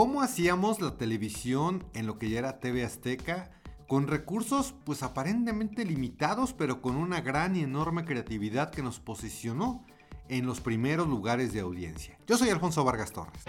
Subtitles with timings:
[0.00, 3.50] cómo hacíamos la televisión en lo que ya era TV Azteca
[3.86, 9.84] con recursos pues aparentemente limitados, pero con una gran y enorme creatividad que nos posicionó
[10.30, 12.16] en los primeros lugares de audiencia.
[12.26, 13.44] Yo soy Alfonso Vargas Torres.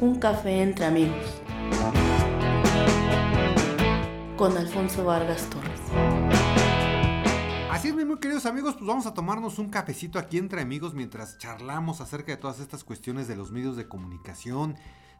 [0.00, 1.40] Un café entre amigos.
[4.36, 5.65] Con Alfonso Vargas Torres.
[7.86, 11.38] Así es, muy queridos amigos, pues vamos a tomarnos un cafecito aquí entre amigos mientras
[11.38, 14.74] charlamos acerca de todas estas cuestiones de los medios de comunicación,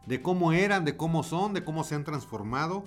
[0.05, 2.83] de cómo eran, de cómo son, de cómo se han transformado.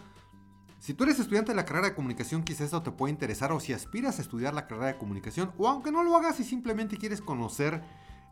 [0.80, 3.58] Si tú eres estudiante de la carrera de comunicación, quizás esto te puede interesar, o
[3.58, 6.98] si aspiras a estudiar la carrera de comunicación, o aunque no lo hagas y simplemente
[6.98, 7.82] quieres conocer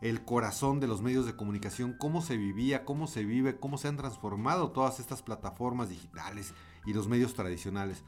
[0.01, 3.87] el corazón de los medios de comunicación, cómo se vivía, cómo se vive, cómo se
[3.87, 6.53] han transformado todas estas plataformas digitales
[6.85, 8.03] y los medios tradicionales.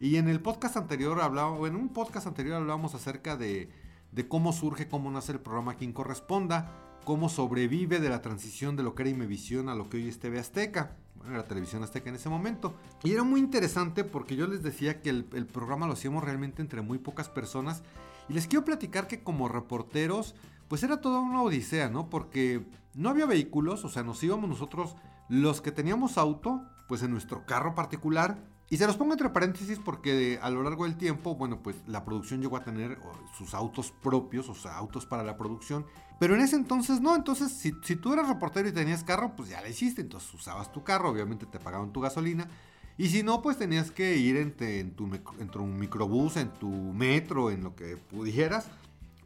[0.00, 3.70] Y en el podcast anterior hablábamos, en un podcast anterior hablábamos acerca de,
[4.12, 6.72] de cómo surge, cómo nace el programa Quien Corresponda,
[7.04, 10.18] cómo sobrevive de la transición de lo que era Imevisión a lo que hoy es
[10.18, 10.96] TV Azteca.
[11.16, 12.74] Bueno, era Televisión Azteca en ese momento.
[13.02, 16.60] Y era muy interesante porque yo les decía que el, el, programa lo hacíamos realmente
[16.60, 17.82] entre muy pocas personas.
[18.28, 20.34] Y les quiero platicar que como reporteros,
[20.68, 22.10] pues era toda una odisea, ¿no?
[22.10, 24.96] Porque no había vehículos, o sea, nos íbamos nosotros,
[25.28, 28.38] los que teníamos auto, pues en nuestro carro particular,
[28.70, 32.04] y se los pongo entre paréntesis porque a lo largo del tiempo, bueno, pues la
[32.04, 32.98] producción llegó a tener
[33.36, 35.84] sus autos propios, o sea, autos para la producción.
[36.18, 39.60] Pero en ese entonces no, entonces si, tú eras reportero y tenías carro, pues ya
[39.60, 42.48] lo hiciste, entonces usabas tu carro, obviamente te pagaban tu gasolina.
[42.96, 44.52] Y si no, pues tenías que ir en,
[44.94, 48.68] tu, en tu microbús, en tu metro, en lo que pudieras,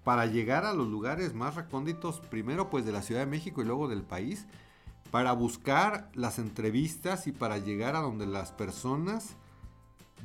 [0.03, 3.67] para llegar a los lugares más recónditos, primero pues de la Ciudad de México y
[3.67, 4.47] luego del país
[5.11, 9.37] para buscar las entrevistas y para llegar a donde las personas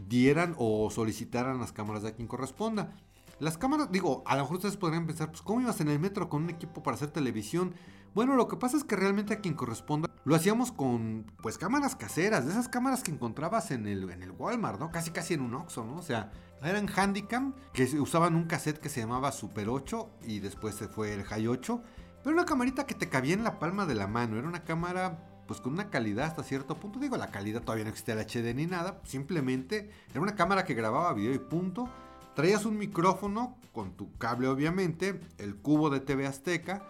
[0.07, 2.95] dieran o solicitaran las cámaras de quien corresponda.
[3.39, 6.29] Las cámaras, digo, a lo mejor ustedes podrían pensar, pues ¿cómo ibas en el metro
[6.29, 7.73] con un equipo para hacer televisión?
[8.13, 11.95] Bueno, lo que pasa es que realmente a quien corresponda lo hacíamos con, pues, cámaras
[11.95, 14.91] caseras, de esas cámaras que encontrabas en el, en el Walmart, ¿no?
[14.91, 15.97] Casi casi en un Oxxo, ¿no?
[15.97, 16.31] O sea,
[16.63, 21.13] eran Handicam que usaban un cassette que se llamaba Super 8 y después se fue
[21.13, 21.81] el High 8
[22.23, 24.37] pero una camarita que te cabía en la palma de la mano.
[24.37, 26.99] Era una cámara pues con una calidad hasta cierto punto.
[26.99, 29.01] Digo, la calidad todavía no existía el HD ni nada.
[29.03, 31.89] Simplemente era una cámara que grababa video y punto.
[32.33, 36.83] Traías un micrófono con tu cable obviamente, el cubo de TV Azteca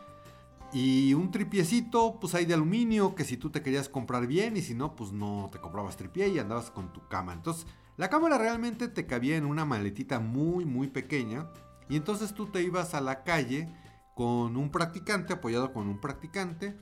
[0.72, 4.62] y un tripiecito pues ahí de aluminio que si tú te querías comprar bien y
[4.62, 7.38] si no pues no te comprabas tripié y andabas con tu cámara.
[7.38, 7.68] Entonces
[7.98, 11.48] la cámara realmente te cabía en una maletita muy muy pequeña
[11.90, 13.70] y entonces tú te ibas a la calle
[14.16, 16.76] con un practicante, apoyado con un practicante.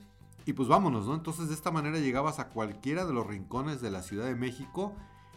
[0.44, 1.14] Y pues vámonos, ¿no?
[1.14, 4.94] Entonces de esta manera llegabas a cualquiera de los rincones de la Ciudad de México.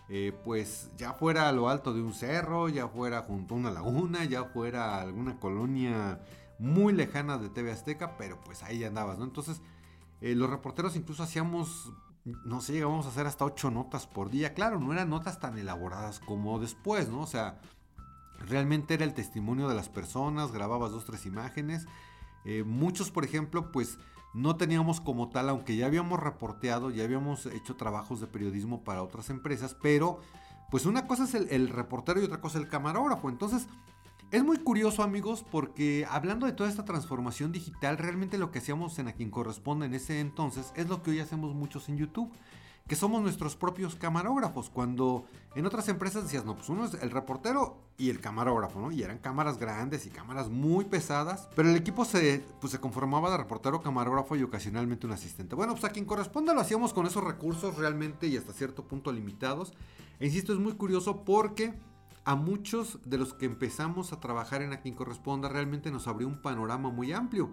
[0.08, 3.72] Eh, pues ya fuera a lo alto de un cerro, ya fuera junto a una
[3.72, 6.20] laguna, ya fuera alguna colonia
[6.60, 9.26] muy lejana de TV Azteca, pero pues ahí andabas, ¿no?
[9.26, 9.62] Entonces
[10.22, 11.92] eh, los reporteros incluso hacíamos,
[12.24, 14.54] no sé, llegábamos a hacer hasta ocho notas por día.
[14.54, 17.22] Claro, no eran notas tan elaboradas como después, ¿no?
[17.22, 17.60] O sea,
[18.40, 21.86] Realmente era el testimonio de las personas, grababas dos, tres imágenes.
[22.44, 23.98] Eh, muchos, por ejemplo, pues
[24.34, 29.02] no teníamos como tal, aunque ya habíamos reporteado, ya habíamos hecho trabajos de periodismo para
[29.02, 30.20] otras empresas, pero
[30.70, 33.30] pues una cosa es el, reportero y otra cosa el camarógrafo.
[33.30, 33.68] Entonces,
[34.32, 39.00] es muy curioso amigos porque hablando de toda esta transformación digital, realmente lo que hacíamos
[39.00, 42.32] en a quien corresponde en ese entonces es lo que hoy hacemos muchos en YouTube
[42.88, 44.70] que somos nuestros propios camarógrafos.
[44.70, 45.26] Cuando
[45.56, 48.92] en otras empresas decías, no, pues uno es el reportero y el camarógrafo, ¿no?
[48.92, 53.32] Y eran cámaras grandes y cámaras muy pesadas, pero el equipo se, pues, se conformaba
[53.32, 55.56] de reportero, camarógrafo y ocasionalmente un asistente.
[55.56, 59.12] Bueno, pues a quien corresponda lo hacíamos con esos recursos realmente y hasta cierto punto
[59.12, 59.74] limitados.
[60.20, 61.74] E insisto, es muy curioso porque
[62.24, 66.28] a muchos de los que empezamos a trabajar en a quien corresponda realmente nos abrió
[66.28, 67.50] un panorama muy amplio.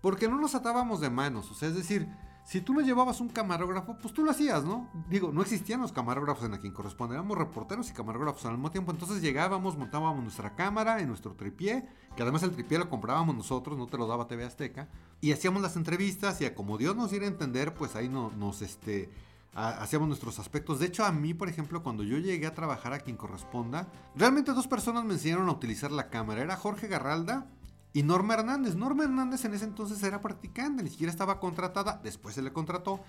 [0.00, 2.06] Porque no nos atábamos de manos, o sea, es decir,
[2.46, 4.88] si tú no llevabas un camarógrafo, pues tú lo hacías, ¿no?
[5.10, 8.70] Digo, no existían los camarógrafos en a quien corresponde, éramos reporteros y camarógrafos al mismo
[8.70, 8.92] tiempo.
[8.92, 13.76] Entonces llegábamos, montábamos nuestra cámara en nuestro tripié, que además el tripié lo comprábamos nosotros,
[13.76, 14.88] no te lo daba TV Azteca,
[15.20, 18.62] y hacíamos las entrevistas y como Dios nos diera a entender, pues ahí no, nos
[18.62, 19.10] este,
[19.52, 20.78] hacíamos nuestros aspectos.
[20.78, 24.52] De hecho, a mí, por ejemplo, cuando yo llegué a trabajar a quien corresponda, realmente
[24.52, 26.42] dos personas me enseñaron a utilizar la cámara.
[26.42, 27.48] Era Jorge Garralda
[27.96, 28.76] y Norma Hernández.
[28.76, 33.00] Norma Hernández en ese entonces era practicante, ni siquiera estaba contratada, después se le contrató.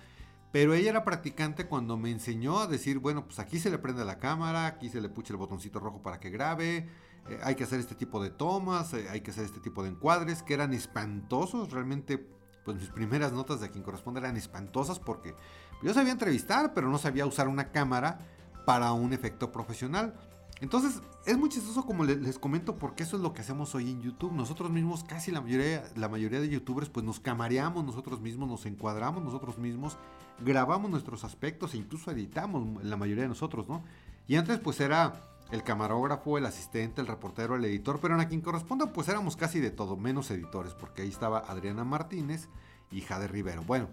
[0.53, 4.05] Pero ella era practicante cuando me enseñó a decir, bueno, pues aquí se le prende
[4.05, 6.87] la cámara, aquí se le pucha el botoncito rojo para que grabe,
[7.27, 9.89] eh, hay que hacer este tipo de tomas, eh, hay que hacer este tipo de
[9.89, 12.25] encuadres, que eran espantosos, realmente,
[12.63, 15.35] pues mis primeras notas de quien corresponde eran espantosas porque
[15.83, 18.19] yo sabía entrevistar, pero no sabía usar una cámara
[18.65, 20.15] para un efecto profesional.
[20.59, 24.01] Entonces, es muy chistoso como les, comento porque eso es lo que hacemos hoy en
[24.01, 24.33] YouTube.
[24.33, 28.65] Nosotros mismos, casi la mayoría, la mayoría de youtubers, pues nos camareamos nosotros mismos, nos
[28.65, 29.97] encuadramos nosotros mismos,
[30.39, 33.83] grabamos nuestros aspectos e incluso editamos la mayoría de nosotros, ¿no?
[34.27, 35.21] Y antes pues era
[35.51, 39.35] el camarógrafo, el asistente, el reportero, el editor, pero en a quien corresponda pues éramos
[39.35, 42.49] casi de todo, menos editores, porque ahí estaba Adriana Martínez
[42.91, 43.61] y Jade Rivero.
[43.61, 43.89] Bueno,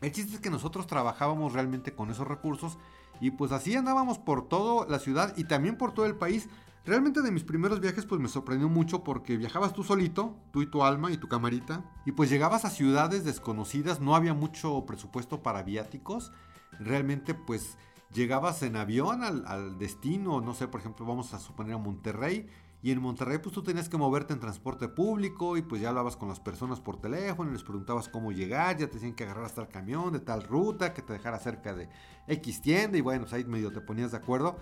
[0.00, 2.76] el chiste es que nosotros trabajábamos realmente con esos recursos
[3.20, 6.48] y pues así andábamos por toda la ciudad y también por todo el país.
[6.84, 10.66] Realmente de mis primeros viajes pues me sorprendió mucho porque viajabas tú solito, tú y
[10.66, 15.42] tu alma y tu camarita, y pues llegabas a ciudades desconocidas, no había mucho presupuesto
[15.42, 16.30] para viáticos,
[16.78, 17.76] realmente pues
[18.12, 22.48] llegabas en avión al, destino, no sé, por ejemplo, vamos a suponer a Monterrey,
[22.86, 26.16] y en Monterrey pues tú tenías que moverte en transporte público y pues ya hablabas
[26.16, 29.60] con las personas por teléfono, les preguntabas cómo llegar, ya te decían que agarrar hasta
[29.60, 31.88] el camión de tal ruta, que te dejara cerca de
[32.28, 34.56] X tienda y bueno, pues ahí medio te ponías de acuerdo.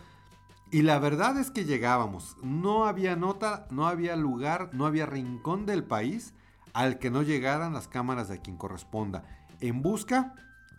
[0.70, 5.66] Y la verdad es que llegábamos, no había nota, no había lugar, no había rincón
[5.66, 6.32] del país
[6.72, 9.24] al que no llegaran las cámaras de quien corresponda,
[9.60, 10.34] en busca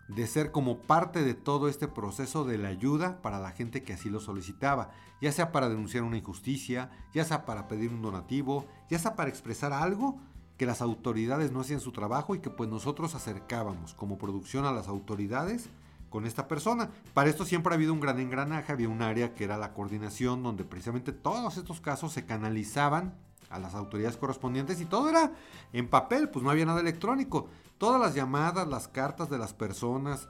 [0.08, 3.92] de ser como parte de todo este proceso de la ayuda para la gente que
[3.92, 8.66] así lo solicitaba, ya sea para denunciar una injusticia, ya sea para pedir un donativo,
[8.88, 10.18] ya sea para expresar algo
[10.56, 14.72] que las autoridades no hacían su trabajo y que pues nosotros acercábamos como producción a
[14.72, 15.68] las autoridades
[16.08, 16.90] con esta persona.
[17.12, 20.42] Para esto siempre ha habido un gran engranaje, había un área que era la coordinación
[20.42, 23.14] donde precisamente todos estos casos se canalizaban
[23.50, 25.32] a las autoridades correspondientes y todo era
[25.72, 27.48] en papel, pues no había nada electrónico.
[27.78, 30.28] Todas las llamadas, las cartas de las personas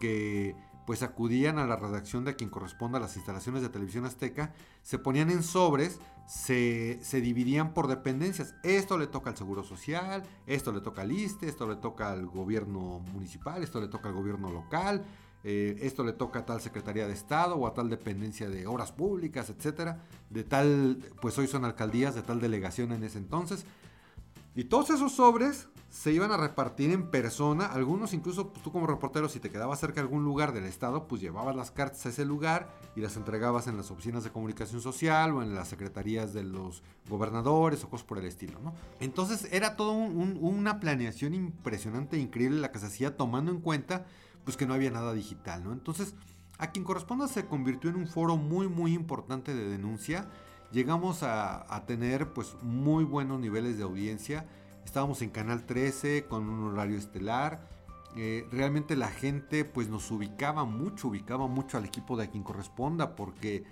[0.00, 0.56] que
[0.86, 4.52] pues acudían a la redacción de quien corresponda a las instalaciones de televisión azteca,
[4.82, 8.54] se ponían en sobres, se, se, dividían por dependencias.
[8.62, 12.26] Esto le toca al Seguro Social, esto le toca al ISTE, esto le toca al
[12.26, 15.04] gobierno municipal, esto le toca al gobierno local,
[15.44, 18.92] eh, esto le toca a tal Secretaría de Estado o a tal dependencia de obras
[18.92, 20.00] públicas, etcétera,
[20.30, 23.66] de tal, pues hoy son alcaldías, de tal delegación en ese entonces.
[24.56, 27.66] Y todos esos sobres se iban a repartir en persona.
[27.66, 31.06] Algunos incluso pues, tú como reportero si te quedabas cerca de algún lugar del estado,
[31.06, 34.80] pues llevabas las cartas a ese lugar y las entregabas en las oficinas de comunicación
[34.80, 38.58] social o en las secretarías de los gobernadores o cosas por el estilo.
[38.98, 44.06] Entonces era todo una planeación impresionante e increíble la que se hacía tomando en cuenta
[44.44, 45.72] pues que no había nada digital, ¿no?
[45.72, 46.14] Entonces
[46.58, 50.28] a quien corresponda se convirtió en un foro muy muy importante de denuncia
[50.74, 54.46] llegamos a, tener pues muy buenos niveles de audiencia.
[54.84, 57.68] Estábamos en Canal 13 con un horario estelar.
[58.16, 63.16] Eh, realmente la gente pues nos ubicaba mucho, ubicaba mucho al equipo de quien corresponda
[63.16, 63.64] porque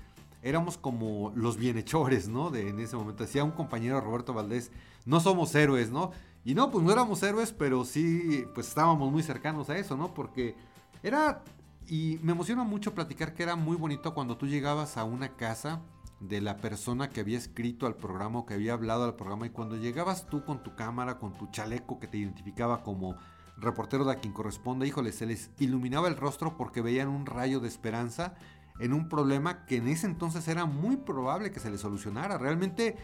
[0.42, 2.50] éramos como los bienhechores, ¿no?
[2.50, 4.70] De, en ese momento decía un compañero Roberto Valdés,
[5.04, 6.12] no somos héroes, ¿no?
[6.44, 10.12] Y no, pues no éramos héroes, pero sí, pues estábamos muy cercanos a eso, ¿no?
[10.12, 10.56] Porque
[11.03, 11.43] era,
[11.89, 15.81] y me emociona mucho platicar que era muy bonito cuando tú llegabas a una casa
[16.21, 19.50] de la persona que había escrito al programa o que había hablado al programa y
[19.50, 23.17] cuando llegabas tú con tu cámara, con tu chaleco que te identificaba como
[23.56, 27.61] reportero de a quien corresponde, híjole, se les iluminaba el rostro porque veían un rayo
[27.61, 28.35] de esperanza
[28.79, 32.39] en un problema que en ese entonces era muy probable que se le solucionara.
[32.39, 32.97] Realmente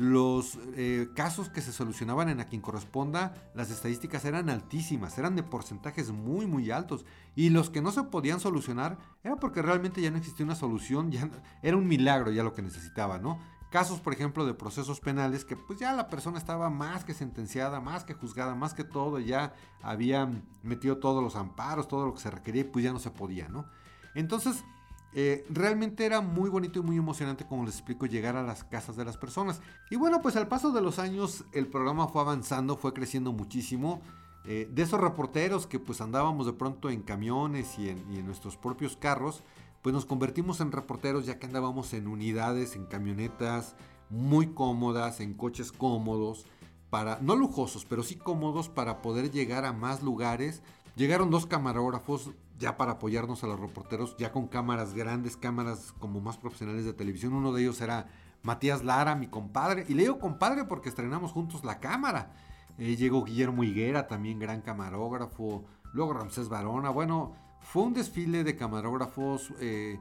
[0.00, 5.36] los eh, casos que se solucionaban en a quien corresponda, las estadísticas eran altísimas, eran
[5.36, 7.04] de porcentajes muy muy altos.
[7.36, 11.10] Y los que no se podían solucionar era porque realmente ya no existía una solución,
[11.10, 11.28] ya
[11.62, 13.38] era un milagro ya lo que necesitaba, ¿no?
[13.70, 17.78] Casos, por ejemplo, de procesos penales que pues ya la persona estaba más que sentenciada,
[17.82, 22.20] más que juzgada, más que todo, ya habían metido todos los amparos, todo lo que
[22.20, 23.66] se requería y pues ya no se podía, ¿no?
[24.14, 24.64] Entonces,
[25.12, 28.96] eh, realmente era muy bonito y muy emocionante, como les explico, llegar a las casas
[28.96, 29.60] de las personas.
[29.90, 34.00] Y bueno, pues al paso de los años el programa fue avanzando, fue creciendo muchísimo.
[34.46, 38.96] Eh, de esos reporteros que pues andábamos de pronto en camiones y en, nuestros propios
[38.96, 39.42] carros,
[39.82, 43.74] pues nos convertimos en reporteros ya que andábamos en unidades, en camionetas
[44.08, 46.46] muy cómodas, en coches cómodos,
[46.88, 50.62] para, no lujosos, pero sí cómodos para poder llegar a más lugares.
[51.00, 56.20] Llegaron dos camarógrafos ya para apoyarnos a los reporteros, ya con cámaras grandes, cámaras como
[56.20, 57.32] más profesionales de televisión.
[57.32, 58.08] Uno de ellos era
[58.42, 59.86] Matías Lara, mi compadre.
[59.88, 62.34] Y le digo compadre porque estrenamos juntos la cámara.
[62.76, 65.64] Eh, llegó Guillermo Higuera, también gran camarógrafo.
[65.94, 66.90] Luego Ramsés Barona.
[66.90, 69.98] Bueno, fue un desfile de camarógrafos, eh,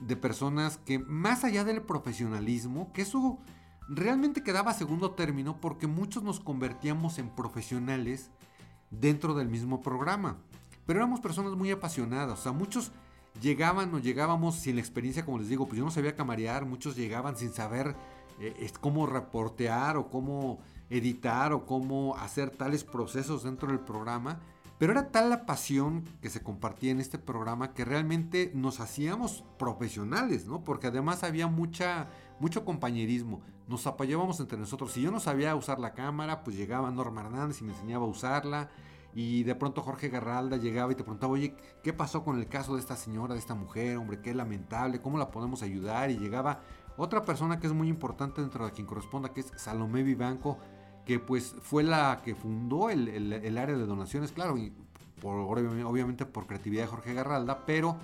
[0.00, 3.38] de personas que más allá del profesionalismo, que eso
[3.88, 8.32] realmente quedaba a segundo término porque muchos nos convertíamos en profesionales
[8.90, 10.38] dentro del mismo programa.
[10.86, 12.92] Pero éramos personas muy apasionadas, o sea, muchos
[13.40, 16.96] llegaban o llegábamos sin la experiencia, como les digo, pues yo no sabía camarear, muchos
[16.96, 17.94] llegaban sin saber
[18.40, 24.40] eh, cómo reportear o cómo editar o cómo hacer tales procesos dentro del programa,
[24.80, 29.44] Pero era tal la pasión que se compartía en este programa que realmente nos hacíamos
[29.58, 30.64] profesionales, ¿no?
[30.64, 32.08] Porque además había mucha,
[32.38, 33.42] mucho compañerismo.
[33.68, 34.92] Nos apoyábamos entre nosotros.
[34.92, 38.08] Si yo no sabía usar la cámara, pues llegaba Norma Hernández y me enseñaba a
[38.08, 38.70] usarla.
[39.14, 42.72] Y de pronto Jorge Garralda llegaba y te preguntaba, oye, ¿qué pasó con el caso
[42.72, 43.98] de esta señora, de esta mujer?
[43.98, 46.10] Hombre, qué lamentable, ¿cómo la podemos ayudar?
[46.10, 46.62] Y llegaba
[46.96, 50.56] otra persona que es muy importante dentro de quien corresponda, que es Salomé Vivanco,
[51.10, 54.72] que pues fue la que fundó el, área de donaciones, claro, y
[55.20, 57.96] por, obviamente por creatividad de Jorge Garralda, pero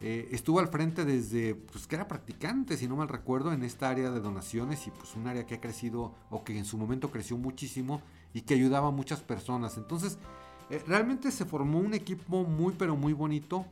[0.00, 3.88] eh, estuvo al frente desde pues, que era practicante, si no mal recuerdo, en esta
[3.88, 7.12] área de donaciones y pues un área que ha crecido o que en su momento
[7.12, 8.02] creció muchísimo
[8.34, 9.76] y que ayudaba a muchas personas.
[9.76, 10.18] Entonces,
[10.68, 13.66] eh, realmente se formó un equipo muy pero muy bonito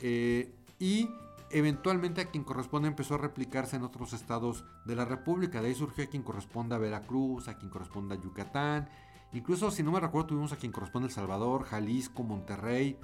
[0.00, 1.08] eh, y
[1.52, 5.60] eventualmente a quien corresponde empezó a replicarse en otros estados de la República.
[5.60, 8.88] De ahí surgió a quien corresponde a Veracruz, a quien corresponde a Yucatán.
[9.32, 12.98] Incluso, si no me recuerdo, tuvimos a quien corresponde El Salvador, Jalisco, Monterrey,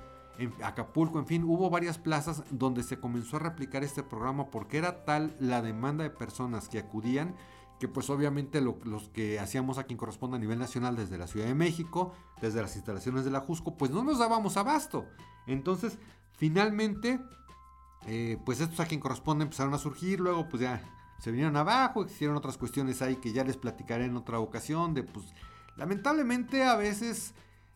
[0.62, 5.04] Acapulco, en fin, hubo varias plazas donde se comenzó a replicar este programa porque era
[5.04, 7.34] tal la demanda de personas que acudían
[7.78, 11.46] que pues obviamente los que hacíamos a quien corresponde a nivel nacional desde la Ciudad
[11.46, 15.06] de México, desde las instalaciones de la Jusco, pues no nos dábamos abasto.
[15.46, 15.98] Entonces,
[16.32, 17.20] finalmente
[18.08, 20.82] eh, pues estos a quien corresponde empezaron a surgir, luego pues ya
[21.18, 25.02] se vinieron abajo, existieron otras cuestiones ahí que ya les platicaré en otra ocasión, de
[25.02, 25.26] pues
[25.76, 27.34] lamentablemente a veces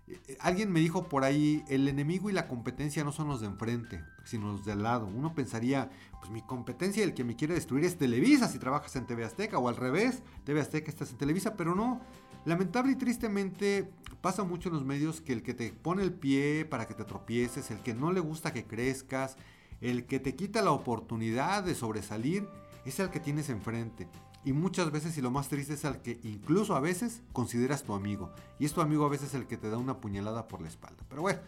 [0.08, 3.46] eh, alguien me dijo por ahí, el enemigo y la competencia no son los de
[3.46, 5.06] enfrente, sino los de al lado.
[5.06, 9.06] Uno pensaría, pues mi competencia, el que me quiere destruir es Televisa si trabajas en
[9.06, 12.00] TV Azteca, o al revés, TV Azteca estás en Televisa, pero no.
[12.44, 13.88] Lamentable y tristemente
[14.20, 17.04] pasa mucho en los medios que el que te pone el pie para que te
[17.04, 19.36] tropieces, el que no le gusta que crezcas,
[19.82, 22.48] el que te quita la oportunidad de sobresalir
[22.84, 24.08] es el que tienes enfrente.
[24.44, 27.92] Y muchas veces, y lo más triste, es el que incluso a veces consideras tu
[27.94, 28.30] amigo.
[28.58, 31.04] Y es tu amigo a veces el que te da una puñalada por la espalda.
[31.08, 31.40] Pero bueno,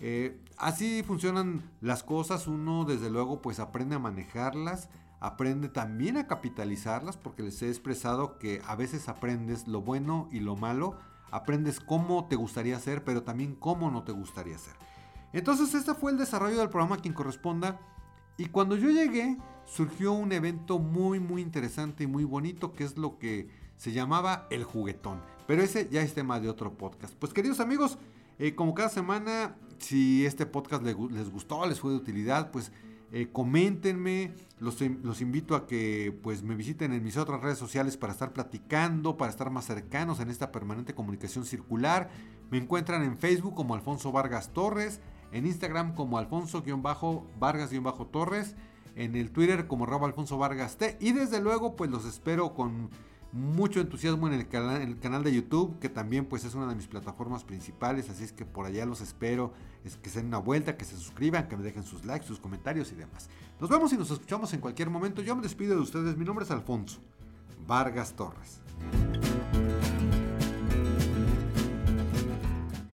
[0.00, 2.46] eh, así funcionan las cosas.
[2.46, 4.88] Uno desde luego pues aprende a manejarlas.
[5.20, 10.40] Aprende también a capitalizarlas porque les he expresado que a veces aprendes lo bueno y
[10.40, 10.96] lo malo.
[11.30, 14.74] Aprendes cómo te gustaría ser, pero también cómo no te gustaría ser.
[15.32, 17.80] Entonces este fue el desarrollo del programa quien corresponda.
[18.36, 22.96] Y cuando yo llegué, surgió un evento muy muy interesante y muy bonito que es
[22.96, 25.22] lo que se llamaba El Juguetón.
[25.46, 27.14] Pero ese ya es tema de otro podcast.
[27.14, 27.98] Pues queridos amigos,
[28.38, 30.94] eh, como cada semana, si este podcast les,
[31.30, 32.72] gustó, les fue de utilidad, pues
[33.12, 37.96] eh, coméntenme, los, los, invito a que pues me visiten en mis otras redes sociales
[37.96, 42.10] para estar platicando, para estar más cercanos en esta permanente comunicación circular.
[42.50, 45.00] Me encuentran en Facebook como Alfonso Vargas Torres,
[45.32, 48.54] en Instagram como Alfonso-Vargas-Torres,
[48.96, 50.96] en el Twitter como Robo Alfonso Vargas T.
[51.00, 52.90] Y desde luego, pues los espero con
[53.32, 56.66] mucho entusiasmo en el, canal, en el canal de YouTube, que también pues es una
[56.66, 59.52] de mis plataformas principales, así es que por allá los espero,
[59.84, 62.40] es que se den una vuelta, que se suscriban, que me dejen sus likes, sus
[62.40, 63.28] comentarios y demás.
[63.60, 65.22] Nos vemos y nos escuchamos en cualquier momento.
[65.22, 66.98] Yo me despido de ustedes, mi nombre es Alfonso
[67.66, 68.60] Vargas Torres.